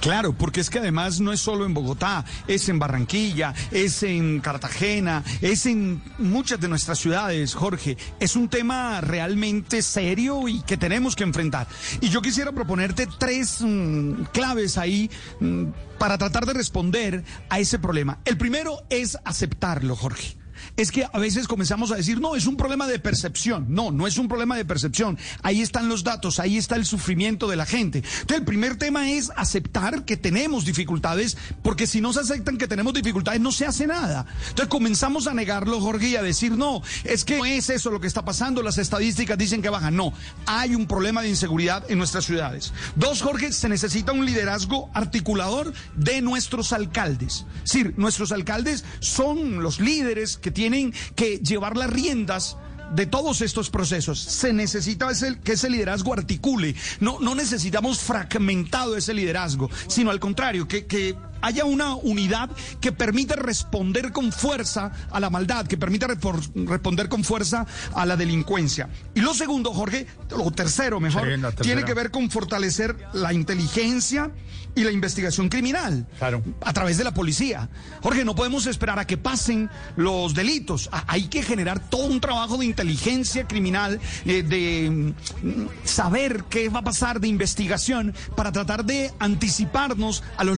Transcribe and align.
Claro, 0.00 0.32
porque 0.32 0.60
es 0.60 0.70
que 0.70 0.78
además 0.78 1.20
no 1.20 1.32
es 1.32 1.40
solo 1.40 1.66
en 1.66 1.74
Bogotá, 1.74 2.24
es 2.46 2.68
en 2.68 2.78
Barranquilla, 2.78 3.52
es 3.72 4.02
en 4.04 4.40
Cartagena, 4.40 5.24
es 5.40 5.66
en 5.66 6.00
muchas 6.18 6.60
de 6.60 6.68
nuestras 6.68 6.98
ciudades, 7.00 7.54
Jorge. 7.54 7.96
Es 8.20 8.36
un 8.36 8.48
tema 8.48 9.00
realmente 9.00 9.82
serio 9.82 10.46
y 10.46 10.62
que 10.62 10.76
tenemos 10.76 11.16
que 11.16 11.24
enfrentar. 11.24 11.66
Y 12.00 12.10
yo 12.10 12.22
quisiera 12.22 12.52
proponerte 12.52 13.08
tres 13.18 13.60
mm, 13.60 14.24
claves 14.32 14.78
ahí 14.78 15.10
mm, 15.40 15.64
para 15.98 16.16
tratar 16.16 16.46
de 16.46 16.52
responder 16.52 17.24
a 17.48 17.58
ese 17.58 17.80
problema. 17.80 18.18
El 18.24 18.38
primero 18.38 18.82
es 18.90 19.18
aceptarlo, 19.24 19.96
Jorge 19.96 20.36
es 20.76 20.90
que 20.90 21.06
a 21.10 21.18
veces 21.18 21.48
comenzamos 21.48 21.90
a 21.90 21.96
decir, 21.96 22.20
no, 22.20 22.36
es 22.36 22.46
un 22.46 22.56
problema 22.56 22.86
de 22.86 22.98
percepción. 22.98 23.66
No, 23.68 23.90
no 23.90 24.06
es 24.06 24.18
un 24.18 24.28
problema 24.28 24.56
de 24.56 24.64
percepción. 24.64 25.18
Ahí 25.42 25.60
están 25.60 25.88
los 25.88 26.04
datos, 26.04 26.40
ahí 26.40 26.56
está 26.56 26.76
el 26.76 26.84
sufrimiento 26.84 27.48
de 27.48 27.56
la 27.56 27.66
gente. 27.66 27.98
Entonces, 27.98 28.38
el 28.38 28.44
primer 28.44 28.76
tema 28.76 29.10
es 29.10 29.30
aceptar 29.36 30.04
que 30.04 30.16
tenemos 30.16 30.64
dificultades, 30.64 31.36
porque 31.62 31.86
si 31.86 32.00
no 32.00 32.12
se 32.12 32.20
aceptan 32.20 32.58
que 32.58 32.68
tenemos 32.68 32.94
dificultades, 32.94 33.40
no 33.40 33.52
se 33.52 33.66
hace 33.66 33.86
nada. 33.86 34.26
Entonces, 34.48 34.68
comenzamos 34.68 35.26
a 35.26 35.34
negarlo, 35.34 35.80
Jorge, 35.80 36.08
y 36.08 36.16
a 36.16 36.22
decir, 36.22 36.52
no, 36.52 36.82
es 37.04 37.24
que 37.24 37.38
no 37.38 37.44
es 37.44 37.70
eso 37.70 37.90
lo 37.90 38.00
que 38.00 38.06
está 38.06 38.24
pasando, 38.24 38.62
las 38.62 38.78
estadísticas 38.78 39.38
dicen 39.38 39.62
que 39.62 39.68
bajan. 39.68 39.96
No, 39.96 40.12
hay 40.46 40.74
un 40.74 40.86
problema 40.86 41.22
de 41.22 41.28
inseguridad 41.28 41.84
en 41.90 41.98
nuestras 41.98 42.24
ciudades. 42.24 42.72
Dos, 42.96 43.22
Jorge, 43.22 43.52
se 43.52 43.68
necesita 43.68 44.12
un 44.12 44.26
liderazgo 44.26 44.90
articulador 44.94 45.72
de 45.96 46.20
nuestros 46.22 46.72
alcaldes. 46.72 47.44
Es 47.64 47.72
decir, 47.72 47.94
nuestros 47.96 48.32
alcaldes 48.32 48.84
son 49.00 49.62
los 49.62 49.80
líderes 49.80 50.36
que 50.36 50.47
tienen 50.50 50.92
que 51.14 51.38
llevar 51.38 51.76
las 51.76 51.90
riendas 51.90 52.56
de 52.94 53.06
todos 53.06 53.40
estos 53.40 53.70
procesos. 53.70 54.18
Se 54.18 54.52
necesita 54.52 55.10
ese, 55.10 55.38
que 55.40 55.52
ese 55.52 55.70
liderazgo 55.70 56.12
articule. 56.12 56.74
No, 57.00 57.18
no 57.20 57.34
necesitamos 57.34 58.00
fragmentado 58.00 58.96
ese 58.96 59.14
liderazgo, 59.14 59.70
sino 59.86 60.10
al 60.10 60.20
contrario, 60.20 60.66
que, 60.66 60.86
que 60.86 61.14
haya 61.48 61.64
una 61.64 61.94
unidad 61.94 62.50
que 62.80 62.92
permita 62.92 63.34
responder 63.34 64.12
con 64.12 64.32
fuerza 64.32 64.92
a 65.10 65.18
la 65.18 65.30
maldad, 65.30 65.66
que 65.66 65.78
permita 65.78 66.06
responder 66.06 67.08
con 67.08 67.24
fuerza 67.24 67.66
a 67.94 68.04
la 68.04 68.16
delincuencia. 68.16 68.88
Y 69.14 69.20
lo 69.20 69.32
segundo, 69.32 69.72
Jorge, 69.72 70.06
lo 70.30 70.50
tercero 70.50 71.00
mejor, 71.00 71.26
tiene 71.60 71.84
que 71.84 71.94
ver 71.94 72.10
con 72.10 72.30
fortalecer 72.30 72.96
la 73.14 73.32
inteligencia 73.32 74.30
y 74.74 74.84
la 74.84 74.92
investigación 74.92 75.48
criminal 75.48 76.06
claro. 76.18 76.42
a 76.60 76.72
través 76.72 76.98
de 76.98 77.04
la 77.04 77.14
policía. 77.14 77.68
Jorge, 78.02 78.24
no 78.24 78.34
podemos 78.34 78.66
esperar 78.66 78.98
a 78.98 79.06
que 79.06 79.16
pasen 79.16 79.70
los 79.96 80.34
delitos. 80.34 80.90
Hay 81.06 81.28
que 81.28 81.42
generar 81.42 81.80
todo 81.80 82.06
un 82.06 82.20
trabajo 82.20 82.58
de 82.58 82.66
inteligencia 82.66 83.48
criminal, 83.48 83.98
eh, 84.26 84.42
de 84.42 85.14
mm, 85.42 85.68
saber 85.84 86.44
qué 86.50 86.68
va 86.68 86.80
a 86.80 86.84
pasar, 86.84 87.20
de 87.20 87.28
investigación, 87.28 88.14
para 88.36 88.52
tratar 88.52 88.84
de 88.84 89.10
anticiparnos 89.18 90.22
a 90.36 90.44
los 90.44 90.57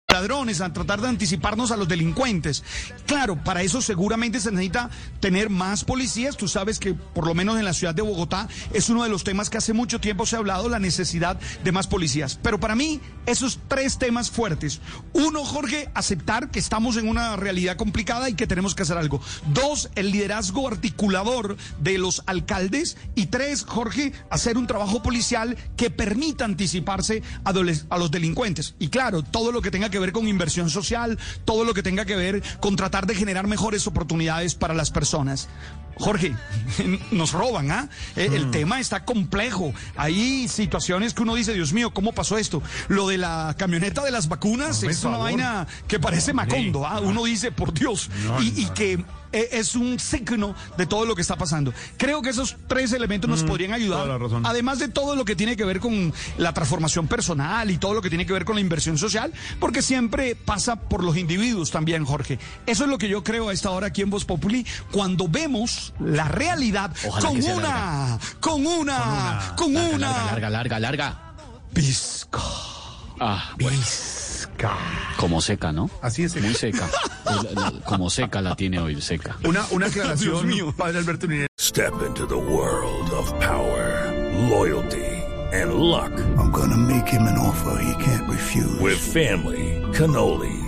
Ladrones, 0.11 0.61
a 0.61 0.73
tratar 0.73 1.01
de 1.01 1.07
anticiparnos 1.07 1.71
a 1.71 1.77
los 1.77 1.87
delincuentes. 1.87 2.63
Claro, 3.05 3.41
para 3.43 3.61
eso 3.61 3.81
seguramente 3.81 4.39
se 4.39 4.51
necesita 4.51 4.89
tener 5.19 5.49
más 5.49 5.83
policías. 5.83 6.37
Tú 6.37 6.47
sabes 6.47 6.79
que 6.79 6.93
por 6.93 7.25
lo 7.25 7.33
menos 7.33 7.57
en 7.57 7.65
la 7.65 7.73
ciudad 7.73 7.95
de 7.95 8.01
Bogotá 8.01 8.47
es 8.73 8.89
uno 8.89 9.03
de 9.03 9.09
los 9.09 9.23
temas 9.23 9.49
que 9.49 9.57
hace 9.57 9.73
mucho 9.73 9.99
tiempo 9.99 10.25
se 10.25 10.35
ha 10.35 10.39
hablado, 10.39 10.69
la 10.69 10.79
necesidad 10.79 11.39
de 11.63 11.71
más 11.71 11.87
policías. 11.87 12.39
Pero 12.41 12.59
para 12.59 12.75
mí, 12.75 12.99
esos 13.25 13.59
tres 13.67 13.97
temas 13.97 14.29
fuertes. 14.29 14.81
Uno, 15.13 15.43
Jorge, 15.43 15.89
aceptar 15.93 16.51
que 16.51 16.59
estamos 16.59 16.97
en 16.97 17.07
una 17.07 17.35
realidad 17.35 17.77
complicada 17.77 18.29
y 18.29 18.33
que 18.33 18.47
tenemos 18.47 18.75
que 18.75 18.83
hacer 18.83 18.97
algo. 18.97 19.21
Dos, 19.53 19.89
el 19.95 20.11
liderazgo 20.11 20.67
articulador 20.67 21.57
de 21.79 21.97
los 21.97 22.23
alcaldes. 22.25 22.97
Y 23.15 23.27
tres, 23.27 23.63
Jorge, 23.63 24.13
hacer 24.29 24.57
un 24.57 24.67
trabajo 24.67 25.01
policial 25.01 25.57
que 25.77 25.89
permita 25.89 26.45
anticiparse 26.45 27.23
a, 27.43 27.53
los 27.97 28.11
delincuentes. 28.11 28.75
Y 28.79 28.89
claro, 28.89 29.23
todo 29.23 29.51
lo 29.51 29.61
que 29.61 29.71
tenga 29.71 29.89
que 29.89 29.99
ver 30.01 30.11
con 30.11 30.27
inversión 30.27 30.69
social, 30.69 31.17
todo 31.45 31.63
lo 31.63 31.73
que 31.73 31.83
tenga 31.83 32.03
que 32.03 32.17
ver 32.17 32.43
con 32.59 32.75
tratar 32.75 33.05
de 33.05 33.15
generar 33.15 33.47
mejores 33.47 33.87
oportunidades 33.87 34.55
para 34.55 34.73
las 34.73 34.91
personas. 34.91 35.47
Jorge, 35.95 36.35
nos 37.11 37.31
roban, 37.31 37.71
¿ah? 37.71 37.89
El 38.15 38.51
tema 38.51 38.79
está 38.79 39.05
complejo. 39.05 39.73
Hay 39.95 40.47
situaciones 40.47 41.13
que 41.13 41.23
uno 41.23 41.35
dice, 41.35 41.53
Dios 41.53 41.73
mío, 41.73 41.93
¿cómo 41.93 42.13
pasó 42.13 42.37
esto? 42.37 42.61
Lo 42.87 43.07
de 43.07 43.17
la 43.17 43.55
camioneta 43.57 44.03
de 44.03 44.11
las 44.11 44.27
vacunas 44.27 44.83
es 44.83 45.03
una 45.03 45.17
vaina 45.17 45.67
que 45.87 45.99
parece 45.99 46.33
macondo, 46.33 46.85
¿ah? 46.85 46.99
Uno 46.99 47.23
dice, 47.23 47.51
por 47.51 47.73
Dios, 47.73 48.09
y, 48.41 48.61
y 48.61 48.65
que 48.67 49.03
es 49.31 49.75
un 49.75 49.99
signo 49.99 50.55
de 50.77 50.85
todo 50.85 51.05
lo 51.05 51.15
que 51.15 51.21
está 51.21 51.37
pasando. 51.37 51.73
Creo 51.97 52.21
que 52.21 52.29
esos 52.29 52.57
tres 52.67 52.91
elementos 52.93 53.29
nos 53.29 53.43
podrían 53.43 53.73
ayudar, 53.73 54.19
además 54.43 54.79
de 54.79 54.87
todo 54.87 55.15
lo 55.15 55.25
que 55.25 55.35
tiene 55.35 55.55
que 55.55 55.65
ver 55.65 55.79
con 55.79 56.13
la 56.37 56.53
transformación 56.53 57.07
personal 57.07 57.69
y 57.71 57.77
todo 57.77 57.93
lo 57.93 58.01
que 58.01 58.09
tiene 58.09 58.25
que 58.25 58.33
ver 58.33 58.45
con 58.45 58.55
la 58.55 58.61
inversión 58.61 58.97
social, 58.97 59.31
porque 59.59 59.81
siempre 59.81 60.35
pasa 60.35 60.75
por 60.75 61.03
los 61.03 61.17
individuos 61.17 61.71
también, 61.71 62.05
Jorge. 62.05 62.39
Eso 62.65 62.83
es 62.83 62.89
lo 62.89 62.97
que 62.97 63.09
yo 63.09 63.23
creo 63.23 63.49
a 63.49 63.53
esta 63.53 63.69
hora 63.71 63.87
aquí 63.87 64.01
en 64.01 64.09
Voz 64.09 64.25
Populi, 64.25 64.65
cuando 64.91 65.27
vemos 65.27 65.80
la 65.99 66.27
realidad 66.27 66.91
con 67.21 67.37
una, 67.43 68.17
con 68.39 68.65
una, 68.65 69.53
con 69.55 69.75
una, 69.75 70.25
Larga, 70.25 70.49
larga, 70.49 70.79
larga. 70.79 71.33
Pizca. 71.73 72.39
Ah, 73.19 73.51
bueno. 73.59 73.77
Como 75.17 75.41
seca, 75.41 75.71
¿no? 75.71 75.89
Así 76.01 76.23
es. 76.23 76.35
Muy 76.35 76.53
seca. 76.53 76.89
Como 77.85 78.09
seca 78.09 78.41
la 78.41 78.55
tiene 78.55 78.79
hoy, 78.79 79.01
seca. 79.01 79.37
Una, 79.43 79.65
una 79.71 79.85
aclaración, 79.87 80.73
padre 80.75 80.99
Alberto 80.99 81.27
Ninés. 81.27 81.47
Step 81.59 81.93
into 82.05 82.25
the 82.27 82.35
world 82.35 83.09
of 83.11 83.31
power, 83.39 84.11
loyalty, 84.49 85.05
and 85.53 85.73
luck. 85.75 86.11
I'm 86.37 86.51
gonna 86.51 86.77
make 86.77 87.07
him 87.07 87.21
an 87.23 87.37
offer 87.37 87.81
he 87.81 87.93
can't 88.03 88.27
refuse. 88.29 88.79
With 88.79 88.97
family, 88.97 89.81